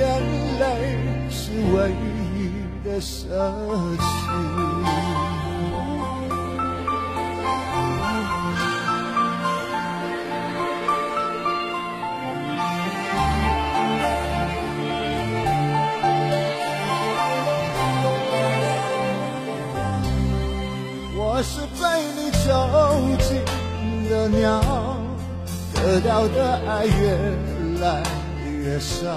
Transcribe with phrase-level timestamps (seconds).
[0.00, 0.22] 眼
[0.58, 0.96] 泪
[1.28, 1.92] 是唯
[2.34, 2.38] 一
[2.82, 3.26] 的奢
[3.98, 4.00] 侈。
[21.14, 21.84] 我是被
[22.16, 22.48] 你囚
[23.18, 25.00] 禁的鸟。
[25.82, 27.16] 得到的爱越
[27.80, 28.02] 来
[28.44, 29.16] 越少，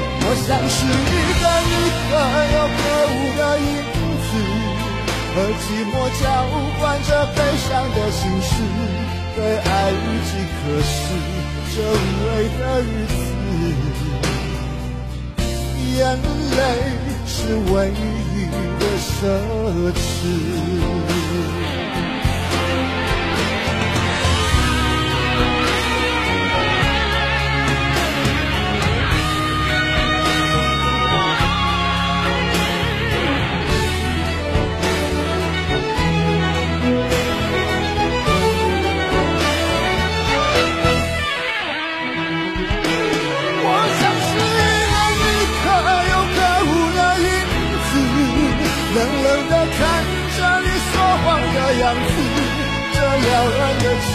[0.23, 0.89] 我像是一
[1.41, 1.73] 个你
[2.07, 2.11] 可
[2.53, 3.67] 有可无的影
[4.21, 4.29] 子，
[5.33, 6.23] 和寂寞交
[6.79, 8.51] 换着悲伤的心事，
[9.35, 9.93] 对爱无
[10.27, 10.93] 计可施，
[11.73, 12.85] 这无味的日
[13.97, 14.01] 子，
[15.97, 15.99] 眼
[16.55, 16.59] 泪
[17.25, 17.33] 是
[17.73, 17.99] 唯一
[18.79, 19.09] 的奢
[19.95, 19.99] 侈。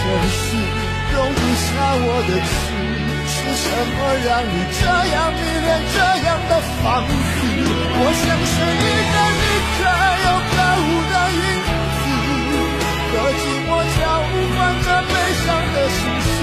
[0.07, 0.39] 城市
[1.13, 1.67] 容不下
[1.99, 2.49] 我的痴。
[3.27, 7.11] 是什么让你这样迷恋这样的放肆？
[7.99, 9.83] 我像是一个你可
[10.23, 11.43] 有可无的影
[11.99, 12.05] 子，
[13.11, 13.69] 和寂寞
[13.99, 14.01] 交
[14.55, 15.13] 换着悲
[15.43, 16.35] 伤的心事，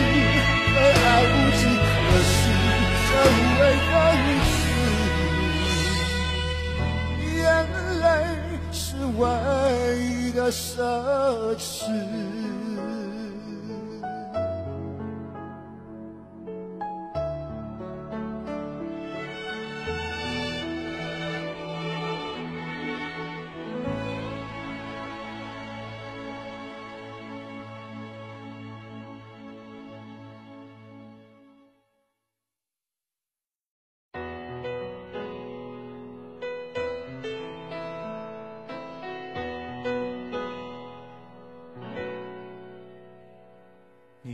[0.74, 1.62] 对爱无计
[2.04, 2.36] 可施，
[3.08, 4.62] 这无味的日子，
[7.40, 7.42] 眼
[8.02, 8.06] 泪
[8.72, 8.84] 是
[9.18, 9.22] 唯
[10.04, 10.62] 一的奢
[11.58, 11.72] 侈。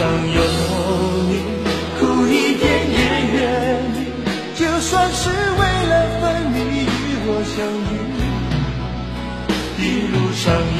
[0.00, 0.40] 上有
[1.28, 1.30] 你，
[2.00, 2.96] 苦一点也
[3.34, 3.38] 愿
[3.96, 3.98] 意，
[4.56, 5.60] 就算是为
[5.90, 5.92] 了
[6.22, 6.24] 分
[6.54, 6.58] 离
[6.88, 6.88] 与
[7.26, 7.54] 我相
[7.84, 7.92] 遇。
[9.76, 10.79] 一路上有